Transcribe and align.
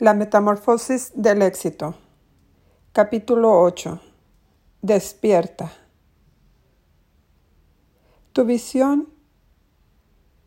La 0.00 0.12
metamorfosis 0.12 1.12
del 1.14 1.40
éxito. 1.40 1.94
Capítulo 2.92 3.60
8. 3.60 4.00
Despierta. 4.82 5.72
Tu 8.32 8.44
visión 8.44 9.08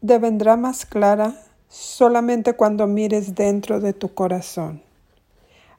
devendrá 0.00 0.56
más 0.56 0.86
clara 0.86 1.38
solamente 1.68 2.54
cuando 2.54 2.86
mires 2.86 3.34
dentro 3.34 3.80
de 3.80 3.92
tu 3.92 4.14
corazón. 4.14 4.82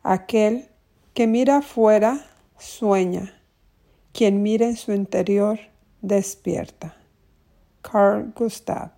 Aquel 0.03 0.69
que 1.15 1.25
mira 1.25 1.57
afuera 1.57 2.23
sueña. 2.59 3.33
Quien 4.13 4.43
mira 4.43 4.67
en 4.67 4.77
su 4.77 4.93
interior 4.93 5.57
despierta. 6.03 6.95
Carl 7.81 8.31
Gustav. 8.35 8.91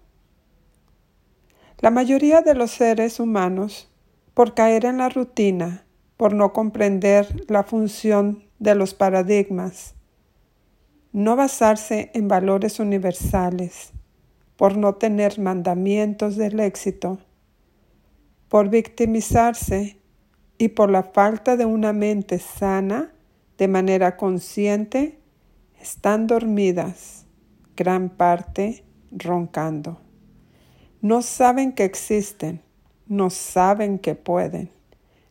La 1.80 1.90
mayoría 1.90 2.42
de 2.42 2.54
los 2.54 2.72
seres 2.72 3.22
humanos 3.22 3.88
por 4.38 4.54
caer 4.54 4.86
en 4.86 5.00
la 5.00 5.10
rutina, 5.10 5.84
por 6.16 6.36
no 6.36 6.54
comprender 6.54 7.46
la 7.50 7.64
función 7.64 8.44
de 8.60 8.76
los 8.76 8.94
paradigmas, 8.94 9.96
no 11.12 11.36
basarse 11.36 12.12
en 12.14 12.28
valores 12.28 12.80
universales, 12.80 13.94
por 14.56 14.78
no 14.78 14.94
tener 14.94 15.40
mandamientos 15.40 16.36
del 16.36 16.60
éxito, 16.60 17.18
por 18.48 18.70
victimizarse 18.70 19.98
y 20.60 20.68
por 20.68 20.92
la 20.92 21.02
falta 21.02 21.58
de 21.58 21.66
una 21.66 21.92
mente 21.92 22.38
sana 22.38 23.16
de 23.58 23.68
manera 23.68 24.18
consciente, 24.18 25.18
están 25.82 26.28
dormidas, 26.28 27.26
gran 27.76 28.10
parte 28.10 28.86
roncando. 29.10 30.00
No 31.02 31.24
saben 31.24 31.72
que 31.72 31.86
existen, 31.86 32.62
no 33.08 33.30
saben 33.30 34.00
que 34.00 34.16
pueden, 34.16 34.70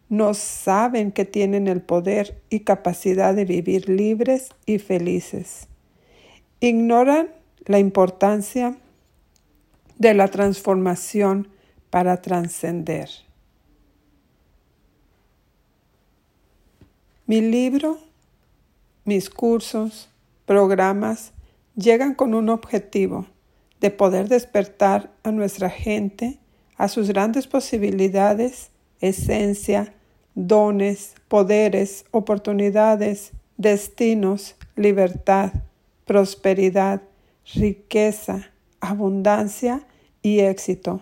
no 0.08 0.34
saben 0.34 1.12
que 1.12 1.24
tienen 1.24 1.68
el 1.68 1.82
poder 1.82 2.41
y 2.48 2.60
capacidad 2.60 3.34
de 3.34 3.44
vivir 3.44 3.88
libres 3.88 4.50
y 4.64 4.78
felices. 4.78 5.68
Ignoran 6.60 7.28
la 7.64 7.78
importancia 7.78 8.77
de 9.98 10.14
la 10.14 10.28
transformación 10.28 11.48
para 11.91 12.22
trascender. 12.22 13.08
Mi 17.27 17.40
libro, 17.40 17.98
mis 19.05 19.30
cursos, 19.30 20.08
programas 20.44 21.33
llegan 21.74 22.14
con 22.14 22.34
un 22.34 22.48
objetivo 22.48 23.27
de 23.80 23.90
poder 23.90 24.28
despertar 24.28 25.11
a 25.24 25.33
nuestra 25.33 25.68
gente 25.68 26.38
a 26.77 26.88
sus 26.88 27.08
grandes 27.08 27.46
posibilidades, 27.46 28.70
esencia, 29.00 29.94
dones, 30.34 31.14
poderes, 31.28 32.05
oportunidades, 32.10 33.33
destinos, 33.56 34.56
libertad, 34.77 35.52
prosperidad, 36.05 37.02
riqueza, 37.55 38.50
abundancia 38.80 39.86
y 40.22 40.41
éxito, 40.41 41.00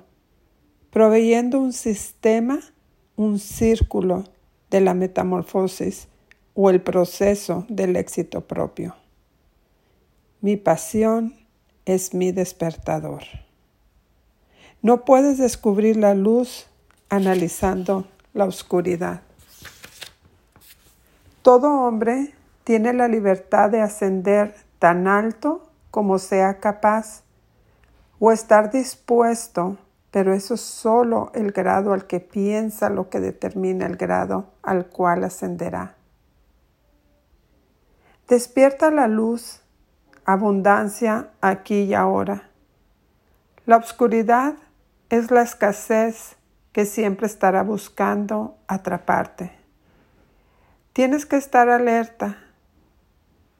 proveyendo 0.90 1.58
un 1.58 1.72
sistema, 1.72 2.60
un 3.16 3.38
círculo 3.38 4.24
de 4.70 4.80
la 4.80 4.94
metamorfosis 4.94 6.08
o 6.54 6.70
el 6.70 6.80
proceso 6.80 7.66
del 7.68 7.96
éxito 7.96 8.42
propio. 8.42 8.94
Mi 10.40 10.56
pasión 10.56 11.34
es 11.84 12.14
mi 12.14 12.32
despertador. 12.32 13.43
No 14.84 15.06
puedes 15.06 15.38
descubrir 15.38 15.96
la 15.96 16.12
luz 16.12 16.66
analizando 17.08 18.06
la 18.34 18.44
oscuridad. 18.44 19.22
Todo 21.40 21.86
hombre 21.86 22.34
tiene 22.64 22.92
la 22.92 23.08
libertad 23.08 23.70
de 23.70 23.80
ascender 23.80 24.54
tan 24.78 25.08
alto 25.08 25.70
como 25.90 26.18
sea 26.18 26.60
capaz 26.60 27.22
o 28.18 28.30
estar 28.30 28.70
dispuesto, 28.70 29.78
pero 30.10 30.34
eso 30.34 30.52
es 30.52 30.60
solo 30.60 31.30
el 31.34 31.52
grado 31.52 31.94
al 31.94 32.06
que 32.06 32.20
piensa 32.20 32.90
lo 32.90 33.08
que 33.08 33.20
determina 33.20 33.86
el 33.86 33.96
grado 33.96 34.50
al 34.62 34.88
cual 34.88 35.24
ascenderá. 35.24 35.94
Despierta 38.28 38.90
la 38.90 39.08
luz, 39.08 39.62
abundancia 40.26 41.30
aquí 41.40 41.84
y 41.84 41.94
ahora. 41.94 42.50
La 43.64 43.78
oscuridad 43.78 44.56
es 45.14 45.30
la 45.30 45.42
escasez 45.42 46.34
que 46.72 46.84
siempre 46.86 47.28
estará 47.28 47.62
buscando 47.62 48.56
atraparte. 48.66 49.52
Tienes 50.92 51.24
que 51.24 51.36
estar 51.36 51.68
alerta. 51.68 52.38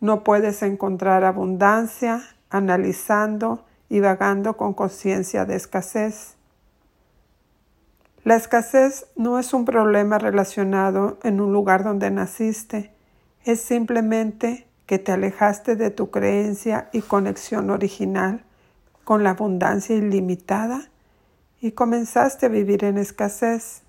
No 0.01 0.25
puedes 0.25 0.63
encontrar 0.65 1.23
abundancia 1.23 2.23
analizando 2.51 3.65
y 3.89 4.01
vagando 4.01 4.57
con 4.57 4.75
conciencia 4.75 5.45
de 5.45 5.55
escasez. 5.55 6.35
La 8.25 8.35
escasez 8.35 9.07
no 9.15 9.39
es 9.39 9.55
un 9.55 9.65
problema 9.65 10.19
relacionado 10.19 11.19
en 11.23 11.41
un 11.41 11.53
lugar 11.53 11.85
donde 11.85 12.11
naciste, 12.11 12.93
es 13.45 13.61
simplemente 13.61 14.67
que 14.87 14.99
te 14.99 15.13
alejaste 15.13 15.77
de 15.77 15.91
tu 15.91 16.11
creencia 16.11 16.89
y 16.93 17.03
conexión 17.03 17.71
original 17.71 18.43
con 19.05 19.23
la 19.23 19.31
abundancia 19.31 19.95
ilimitada 19.95 20.91
y 21.65 21.73
comenzaste 21.73 22.45
a 22.45 22.51
vivir 22.51 22.85
en 22.85 22.99
escasez. 22.99 23.81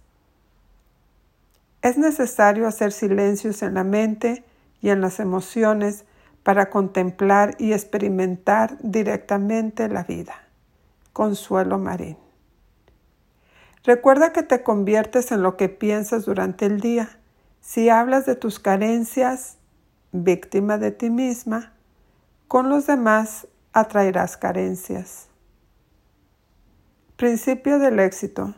Es 1.81 1.97
necesario 1.97 2.67
hacer 2.67 2.93
silencios 2.93 3.61
en 3.63 3.73
la 3.73 3.83
mente 3.83 4.45
y 4.81 4.91
en 4.91 5.01
las 5.01 5.19
emociones 5.19 6.05
para 6.43 6.69
contemplar 6.69 7.55
y 7.59 7.73
experimentar 7.73 8.77
directamente 8.81 9.89
la 9.89 10.03
vida. 10.03 10.35
Consuelo 11.11 11.77
Marín. 11.77 12.15
Recuerda 13.83 14.31
que 14.31 14.43
te 14.43 14.63
conviertes 14.63 15.33
en 15.33 15.41
lo 15.41 15.57
que 15.57 15.67
piensas 15.67 16.23
durante 16.23 16.67
el 16.67 16.79
día. 16.79 17.19
Si 17.59 17.89
hablas 17.89 18.25
de 18.25 18.37
tus 18.37 18.57
carencias, 18.57 19.57
víctima 20.13 20.77
de 20.77 20.91
ti 20.91 21.09
misma, 21.09 21.73
con 22.47 22.69
los 22.69 22.87
demás 22.87 23.49
atraerás 23.73 24.37
carencias. 24.37 25.27
Principio 27.17 27.79
del 27.79 28.01
éxito. 28.01 28.55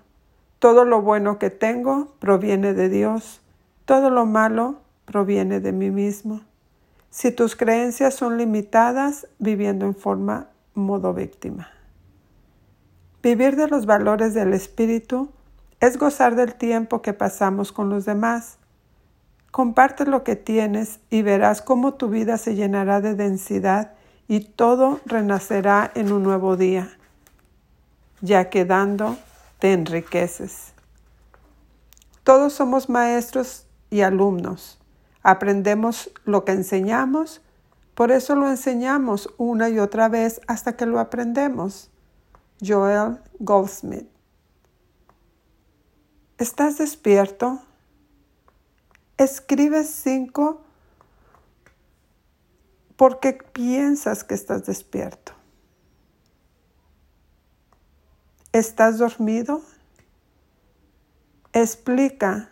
Todo 0.58 0.84
lo 0.84 1.04
bueno 1.04 1.38
que 1.38 1.52
tengo 1.52 2.16
proviene 2.18 2.74
de 2.74 2.90
Dios, 2.90 3.40
todo 3.86 4.10
lo 4.10 4.26
malo 4.26 4.78
proviene 5.06 5.60
de 5.60 5.72
mí 5.72 5.92
mismo. 5.92 6.42
Si 7.12 7.32
tus 7.32 7.56
creencias 7.56 8.16
son 8.16 8.40
limitadas, 8.40 9.28
viviendo 9.38 9.86
en 9.86 9.94
forma 9.94 10.48
modo 10.74 11.14
víctima. 11.14 11.70
Vivir 13.22 13.58
de 13.58 13.68
los 13.68 13.86
valores 13.86 14.34
del 14.34 14.56
espíritu 14.56 15.30
es 15.80 16.00
gozar 16.00 16.36
del 16.36 16.56
tiempo 16.56 17.04
que 17.04 17.14
pasamos 17.14 17.72
con 17.72 17.92
los 17.92 18.06
demás. 18.06 18.58
Comparte 19.52 20.04
lo 20.08 20.24
que 20.24 20.36
tienes 20.36 21.00
y 21.12 21.22
verás 21.22 21.62
cómo 21.62 21.94
tu 21.94 22.10
vida 22.10 22.40
se 22.40 22.56
llenará 22.56 23.02
de 23.02 23.14
densidad 23.14 23.94
y 24.28 24.40
todo 24.40 25.00
renacerá 25.06 25.92
en 25.94 26.12
un 26.12 26.24
nuevo 26.24 26.58
día 26.58 26.98
ya 28.22 28.50
que 28.50 28.66
dando 28.66 29.18
te 29.60 29.74
enriqueces. 29.74 30.74
Todos 32.24 32.54
somos 32.54 32.90
maestros 32.90 33.66
y 33.90 34.02
alumnos. 34.02 34.80
Aprendemos 35.24 36.12
lo 36.26 36.46
que 36.46 36.52
enseñamos, 36.52 37.42
por 37.96 38.12
eso 38.12 38.36
lo 38.36 38.50
enseñamos 38.50 39.30
una 39.38 39.70
y 39.70 39.80
otra 39.80 40.08
vez 40.10 40.42
hasta 40.48 40.76
que 40.76 40.86
lo 40.86 41.00
aprendemos. 41.00 41.90
Joel 42.66 43.20
Goldsmith. 43.40 44.08
¿Estás 46.38 46.78
despierto? 46.78 47.62
Escribe 49.18 49.84
cinco 49.84 50.62
porque 52.96 53.34
piensas 53.34 54.24
que 54.24 54.36
estás 54.36 54.66
despierto. 54.66 55.37
¿Estás 58.54 58.98
dormido? 58.98 59.62
Explica 61.52 62.50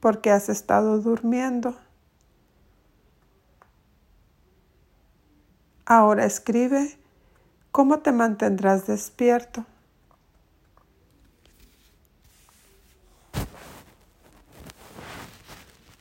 por 0.00 0.20
qué 0.20 0.32
has 0.32 0.48
estado 0.48 1.00
durmiendo. 1.00 1.76
Ahora 5.84 6.24
escribe 6.24 6.98
cómo 7.70 8.00
te 8.00 8.10
mantendrás 8.10 8.88
despierto. 8.88 9.64